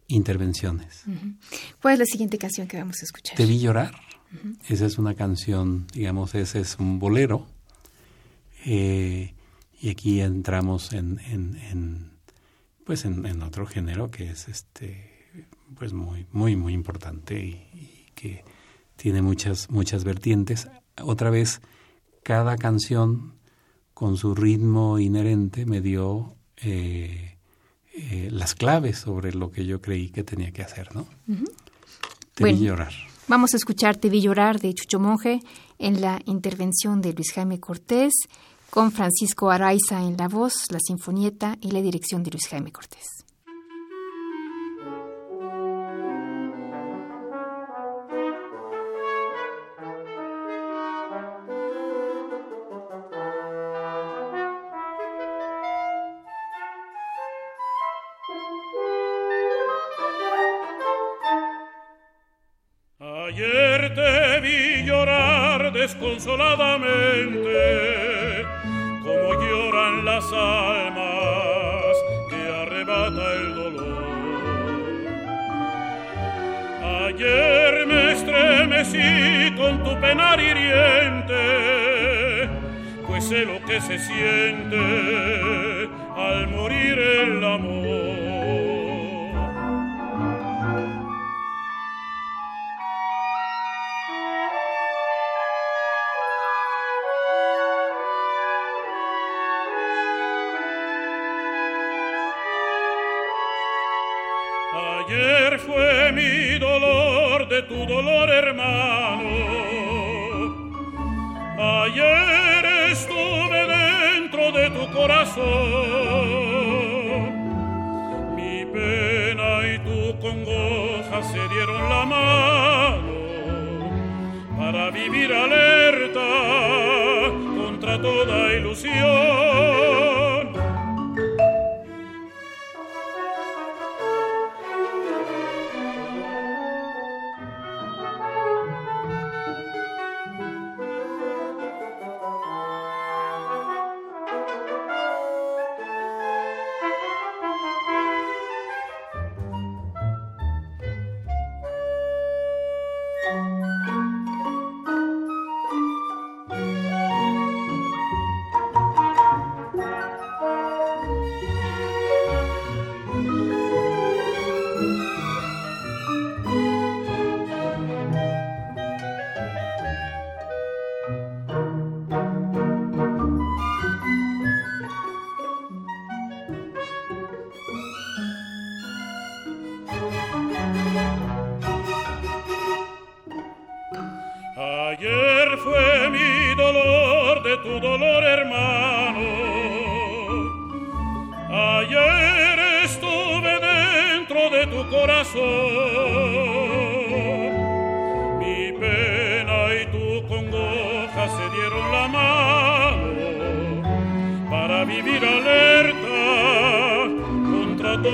[0.09, 1.03] intervenciones.
[1.07, 1.37] Uh -huh.
[1.80, 3.37] ¿Cuál es la siguiente canción que vamos a escuchar?
[3.37, 3.95] Te vi llorar.
[4.35, 4.57] Uh -huh.
[4.68, 7.47] Esa es una canción, digamos, ese es un bolero.
[8.66, 9.35] Eh,
[9.80, 12.11] y aquí entramos en, en, en
[12.85, 15.39] pues en, en, otro género que es este
[15.76, 18.45] pues muy muy muy importante y, y, que
[18.97, 20.68] tiene muchas muchas vertientes
[21.03, 21.61] otra vez
[22.22, 23.35] cada canción
[23.93, 27.37] con su ritmo inherente me dio eh,
[27.95, 31.51] eh, las claves sobre lo que yo creí que tenía que hacer no uh -huh.
[32.35, 32.59] te bueno.
[32.59, 32.93] vi llorar
[33.27, 35.41] Vamos a escuchar Te vi llorar de Chucho Monje
[35.79, 38.12] en la intervención de Luis Jaime Cortés,
[38.68, 43.24] con Francisco Araiza en la voz, la sinfonieta y la dirección de Luis Jaime Cortés.
[66.37, 68.45] Desconsoladamente,
[69.03, 71.97] como lloran las almas
[72.28, 73.95] que arrebata el dolor.
[77.07, 82.49] Ayer me estremecí con tu penar hiriente,
[83.07, 87.84] pues sé lo que se siente al morir el amor.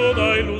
[0.00, 0.59] todo thy luz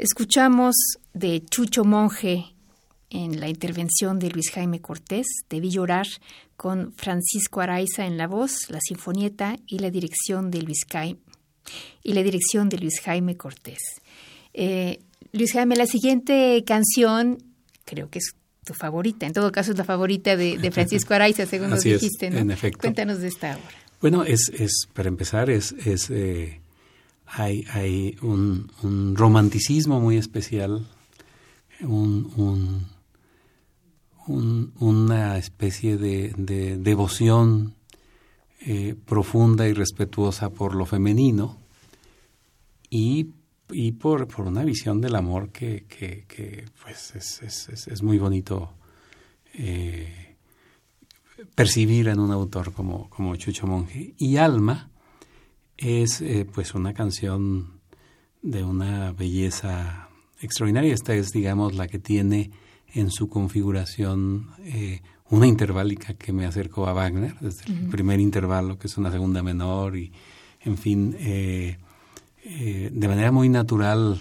[0.00, 0.74] Escuchamos
[1.12, 2.54] de Chucho Monje
[3.10, 6.06] en la intervención de Luis Jaime Cortés, Debí llorar,
[6.56, 11.20] con Francisco Araiza en la voz, la sinfonieta y la dirección de Luis Jaime,
[12.02, 14.00] y la dirección de Luis Jaime Cortés.
[14.54, 15.00] Eh,
[15.32, 17.36] Luis Jaime, la siguiente canción
[17.84, 18.34] creo que es
[18.64, 22.28] tu favorita, en todo caso es la favorita de, Francisco Araiza, según nos dijiste.
[22.28, 22.80] en efecto.
[22.80, 23.76] Cuéntanos de esta obra.
[24.00, 26.59] Bueno, es, es para empezar, es, es eh,
[27.32, 30.86] hay, un, romanticismo muy especial,
[31.80, 32.86] un,
[34.26, 37.74] un, una especie de, de devoción
[38.62, 41.56] eh, profunda y respetuosa por lo femenino
[42.90, 43.32] y,
[43.98, 45.86] por, por, una visión del amor que,
[46.82, 48.74] pues es, es, muy bonito
[49.54, 50.36] eh,
[51.54, 54.12] percibir en un autor como, como Chucho Monge.
[54.18, 54.90] Y Alma,
[55.80, 57.80] es eh, pues una canción
[58.42, 60.08] de una belleza
[60.40, 60.94] extraordinaria.
[60.94, 62.50] Esta es, digamos, la que tiene
[62.92, 65.00] en su configuración eh,
[65.30, 69.42] una interválica que me acercó a Wagner, desde el primer intervalo, que es una segunda
[69.42, 70.12] menor, y
[70.60, 71.78] en fin, eh,
[72.44, 74.20] de manera muy natural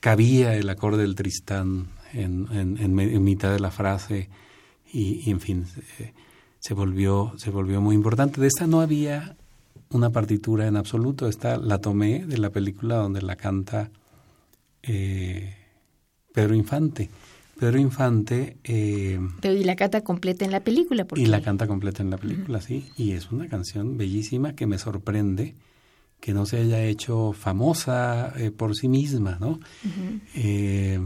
[0.00, 4.28] cabía el acorde del Tristán en, en, mitad de la frase,
[4.92, 5.66] y, y en fin
[6.60, 8.40] se volvió, se volvió muy importante.
[8.40, 9.36] De esta no había
[9.90, 11.28] una partitura en absoluto.
[11.28, 13.90] Esta la tomé de la película donde la canta
[14.82, 15.54] eh,
[16.32, 17.08] Pedro Infante.
[17.58, 18.58] Pedro Infante...
[18.62, 21.06] Eh, Pero y la canta completa en la película.
[21.16, 22.88] Y la canta completa en la película, sí.
[22.96, 25.54] Y es una canción bellísima que me sorprende
[26.20, 29.60] que no se haya hecho famosa eh, por sí misma, ¿no?
[30.34, 31.00] Eh,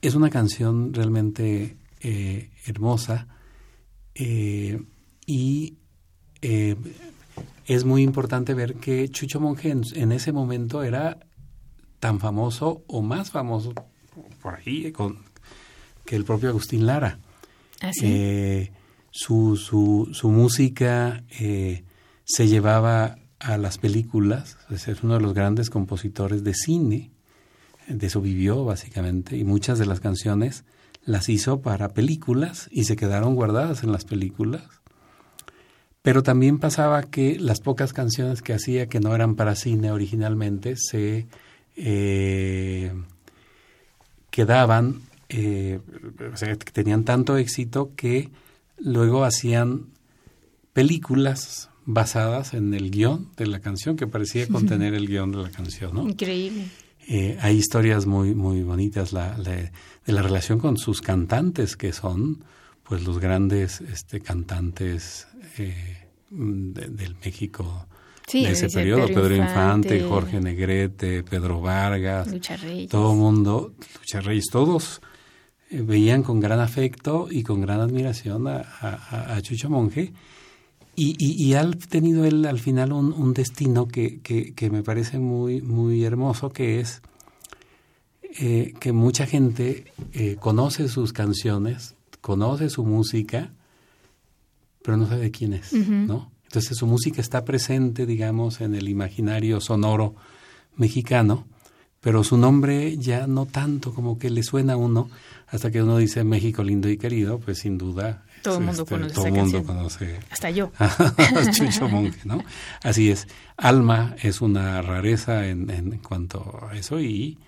[0.00, 1.76] es una canción realmente
[2.66, 3.28] hermosa
[4.14, 5.76] y
[7.66, 11.18] es muy importante ver que Chucho Monge en ese momento era
[12.00, 13.72] tan famoso o más famoso
[14.42, 15.18] por ahí con,
[16.04, 17.18] que el propio Agustín Lara.
[17.80, 18.72] ¿Ah, eh,
[19.10, 21.84] su, su, su, música eh,
[22.24, 27.10] se llevaba a las películas, es uno de los grandes compositores de cine,
[27.88, 30.64] de eso vivió básicamente, y muchas de las canciones
[31.04, 34.62] las hizo para películas y se quedaron guardadas en las películas.
[36.02, 40.74] Pero también pasaba que las pocas canciones que hacía que no eran para cine originalmente
[40.76, 41.26] se
[41.76, 42.92] eh,
[44.30, 45.80] quedaban, eh,
[46.32, 48.30] o sea, tenían tanto éxito que
[48.78, 49.86] luego hacían
[50.72, 55.50] películas basadas en el guion de la canción, que parecía contener el guion de la
[55.50, 56.08] canción, ¿no?
[56.08, 56.66] Increíble.
[57.08, 59.12] Eh, hay historias muy, muy bonitas.
[59.12, 62.44] La, de la relación con sus cantantes, que son
[62.82, 65.26] pues los grandes este, cantantes
[65.58, 67.86] eh, del México
[68.26, 72.28] sí, de ese periodo, Pedro, Infante, Jorge Negrete, Pedro Vargas,
[72.90, 75.00] todo el mundo, Lucha Reyes, todos
[75.70, 80.12] eh, veían con gran afecto y con gran admiración a, Chucho Monje.
[80.94, 86.04] Y, y, ha tenido él al final un, destino que, que, me parece muy, muy
[86.04, 87.00] hermoso, que es
[88.38, 93.52] eh, que mucha gente eh, conoce sus canciones, conoce su música,
[94.82, 96.30] pero no sabe quién es, ¿no?
[96.44, 100.14] Entonces su música está presente, digamos, en el imaginario sonoro
[100.76, 101.46] mexicano,
[102.02, 105.08] pero su nombre ya no tanto como que le suena a uno,
[105.46, 108.94] hasta que uno dice México lindo y querido, pues sin duda todo el mundo este,
[108.94, 110.72] conoce, todo mundo conoce hasta yo
[111.52, 112.44] Chucho Monge, ¿no?
[112.82, 113.26] Así es.
[113.56, 117.38] Alma es una rareza en, en cuanto a eso y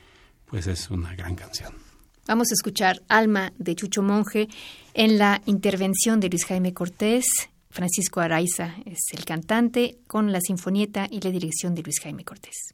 [0.47, 1.73] pues es una gran canción.
[2.27, 4.49] Vamos a escuchar Alma de Chucho Monje
[4.95, 7.27] en la intervención de Luis Jaime Cortés
[7.75, 12.73] Francisco Araiza es el cantante con la sinfonieta y la dirección de Luis Jaime Cortés.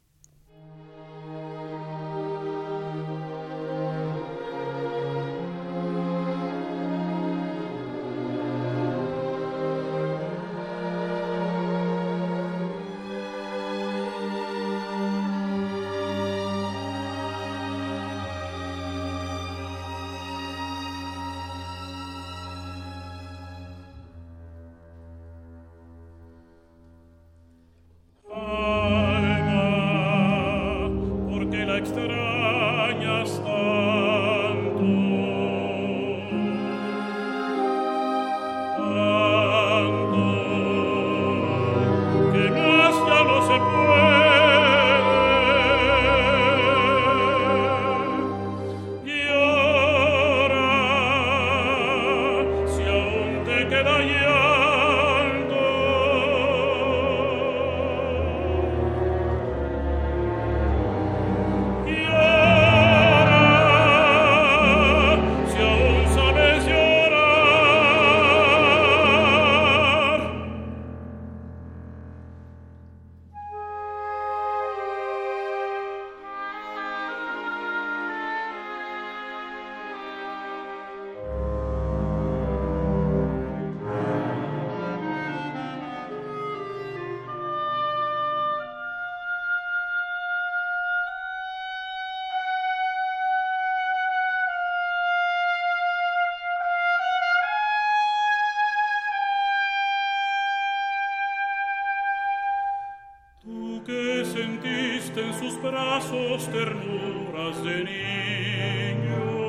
[106.47, 109.40] Ternuras de niño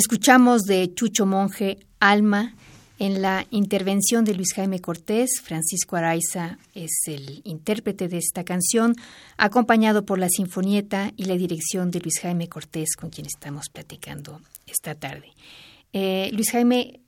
[0.00, 2.54] Escuchamos de Chucho Monje Alma
[2.98, 5.42] en la intervención de Luis Jaime Cortés.
[5.44, 8.96] Francisco Araiza es el intérprete de esta canción,
[9.36, 14.40] acompañado por la Sinfonieta y la dirección de Luis Jaime Cortés, con quien estamos platicando
[14.66, 15.34] esta tarde.
[15.92, 17.00] Eh, Luis Jaime,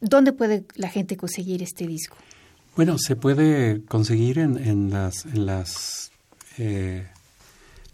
[0.00, 2.16] ¿dónde puede la gente conseguir este disco?
[2.74, 6.10] Bueno, se puede conseguir en, las, en las
[6.58, 7.06] eh,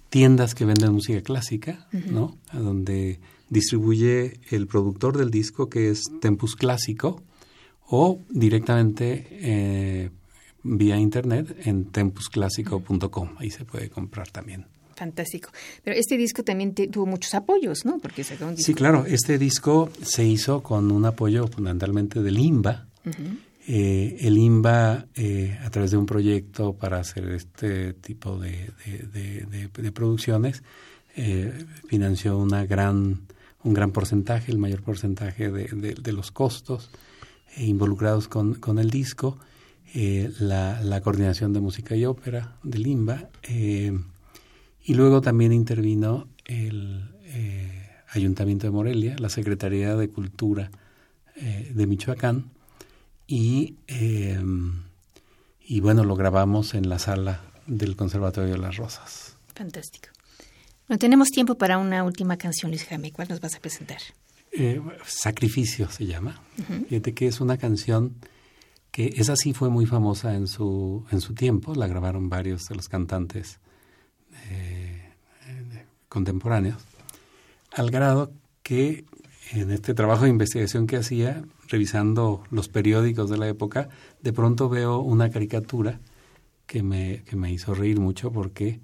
[0.08, 2.38] tiendas que venden música clásica, ¿no?
[2.54, 3.20] donde
[3.50, 7.22] distribuye el productor del disco que es Tempus Clásico
[7.88, 10.10] o directamente eh,
[10.62, 13.34] vía internet en tempusclásico.com.
[13.38, 14.66] Ahí se puede comprar también.
[14.94, 15.50] Fantástico.
[15.82, 17.98] Pero este disco también tuvo muchos apoyos, ¿no?
[17.98, 19.06] Porque Sí, claro.
[19.06, 22.86] Este disco se hizo con un apoyo fundamentalmente del IMBA.
[23.66, 28.70] Eh, el IMBA, eh, a través de un proyecto para hacer este tipo de,
[29.72, 30.62] de producciones,
[31.88, 33.22] financió una gran
[33.62, 36.90] un gran porcentaje, el mayor porcentaje de, los costos
[37.56, 39.38] eh, involucrados con, el disco,
[39.94, 43.98] eh, la, coordinación de música y ópera del IMBA, eh,
[44.84, 47.06] y luego también intervino el
[48.12, 50.70] Ayuntamiento de Morelia, la Secretaría de Cultura
[51.36, 52.50] de Michoacán,
[53.28, 53.76] y,
[55.64, 59.36] y bueno, lo grabamos en la sala del Conservatorio de las Rosas.
[59.54, 60.08] Fantástico.
[60.90, 63.12] No tenemos tiempo para una última canción, Luis Jaime.
[63.12, 63.98] ¿Cuál nos vas a presentar?
[64.50, 66.42] Eh, Sacrificio se llama.
[66.88, 68.16] Fíjate que es una canción
[68.90, 71.76] que esa sí fue muy famosa en su, en su tiempo.
[71.76, 73.60] La grabaron varios de los cantantes
[74.50, 75.12] eh,
[76.08, 76.82] contemporáneos.
[77.72, 78.32] Al grado
[78.64, 79.04] que
[79.52, 83.90] en este trabajo de investigación que hacía, revisando los periódicos de la época,
[84.22, 86.00] de pronto veo una caricatura
[86.66, 88.80] que me, que me hizo reír mucho porque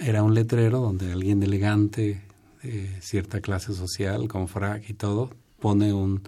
[0.00, 2.22] era un letrero donde alguien elegante
[2.62, 5.30] de cierta clase social, con frac y todo,
[5.60, 6.22] pone un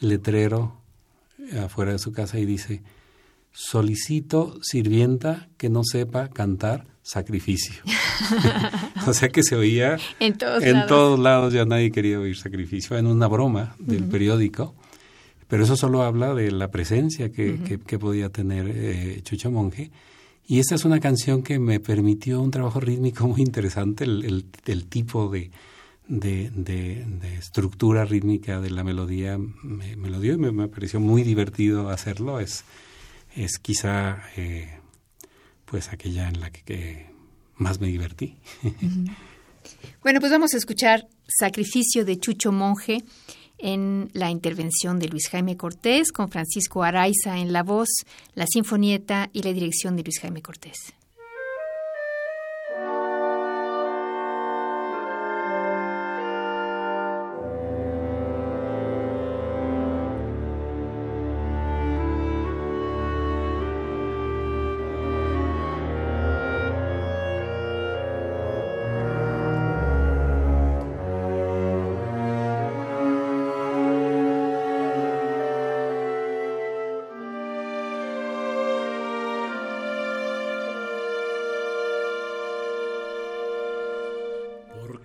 [0.00, 0.76] letrero
[1.60, 2.82] afuera de su casa y dice,
[3.52, 7.82] solicito sirvienta que no sepa cantar sacrificio.
[9.06, 10.88] o sea que se oía en, todos, en lados.
[10.88, 14.74] todos lados, ya nadie quería oír sacrificio, en una broma del periódico,
[15.48, 19.90] pero eso solo habla de la presencia que, que, podía tener eh, Chucho Monje
[20.50, 24.86] y esta es una canción que me permitió un trabajo rítmico muy interesante, el, el,
[24.86, 25.50] tipo de,
[26.08, 32.40] de, estructura rítmica de la melodía me, lo dio y me, pareció muy divertido hacerlo.
[32.40, 32.64] Es,
[33.36, 34.78] es quizá eh,
[35.66, 37.10] pues aquella en la que,
[37.56, 38.38] más me divertí.
[40.02, 43.04] Bueno, pues vamos a escuchar Sacrificio de Chucho Monje
[43.58, 47.88] en la intervención de Luis Jaime Cortés, con Francisco Araiza en la voz,
[48.34, 50.97] la sinfonieta y la dirección de Luis Jaime Cortés.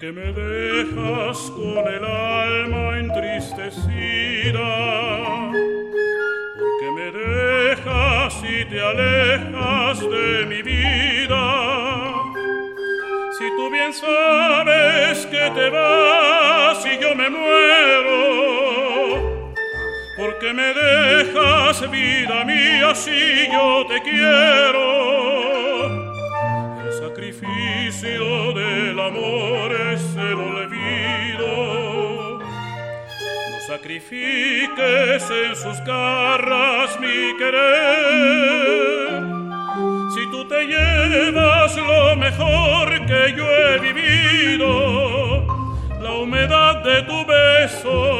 [0.04, 4.70] Porque me dejas con el alma entristecida,
[6.60, 12.14] porque me dejas y te alejas de mi vida.
[13.38, 18.14] Si tú bien sabes que te vas y yo me muero,
[20.18, 24.93] porque me dejas vida mía si yo te quiero
[28.02, 31.48] del amor es el olvido.
[32.40, 39.22] No sacrifiques en sus garras mi querer.
[40.14, 45.46] Si tú te llevas lo mejor que yo he vivido,
[46.02, 48.13] la humedad de tu beso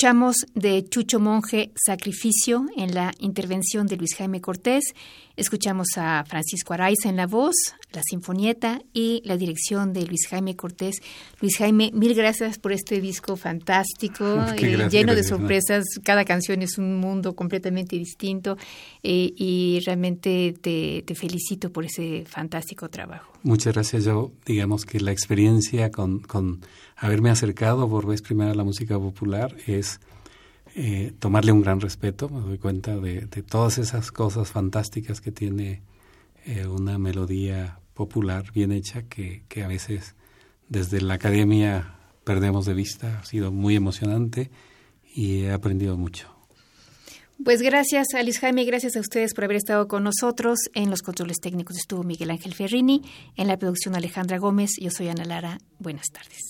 [0.00, 4.94] Escuchamos de Chucho Monje Sacrificio en la intervención de Luis Jaime Cortés.
[5.36, 7.54] Escuchamos a Francisco Araiza en la voz,
[7.92, 10.96] la sinfonieta y la dirección de Luis Jaime Cortés.
[11.40, 14.24] Luis Jaime, mil gracias por este disco fantástico,
[14.56, 15.84] eh, lleno de sorpresas.
[16.04, 18.56] Cada canción es un mundo completamente distinto
[19.02, 23.32] eh, y realmente te, te felicito por ese fantástico trabajo.
[23.42, 24.04] Muchas gracias.
[24.04, 26.60] Yo, digamos que la experiencia con, con
[26.96, 30.00] haberme acercado por vez primera a la música popular es
[30.76, 32.28] eh, tomarle un gran respeto.
[32.28, 35.82] Me doy cuenta de, todas esas cosas fantásticas que tiene
[36.44, 40.14] eh, una melodía popular bien hecha que, que a veces
[40.68, 43.18] desde la academia perdemos de vista.
[43.20, 44.50] Ha sido muy emocionante
[45.14, 46.28] y he aprendido mucho.
[47.42, 50.58] Pues gracias a Luis Jaime, gracias a ustedes por haber estado con nosotros.
[50.74, 53.02] En los controles técnicos estuvo Miguel Ángel Ferrini,
[53.34, 54.72] en la producción Alejandra Gómez.
[54.78, 55.58] Yo soy Ana Lara.
[55.78, 56.49] Buenas tardes.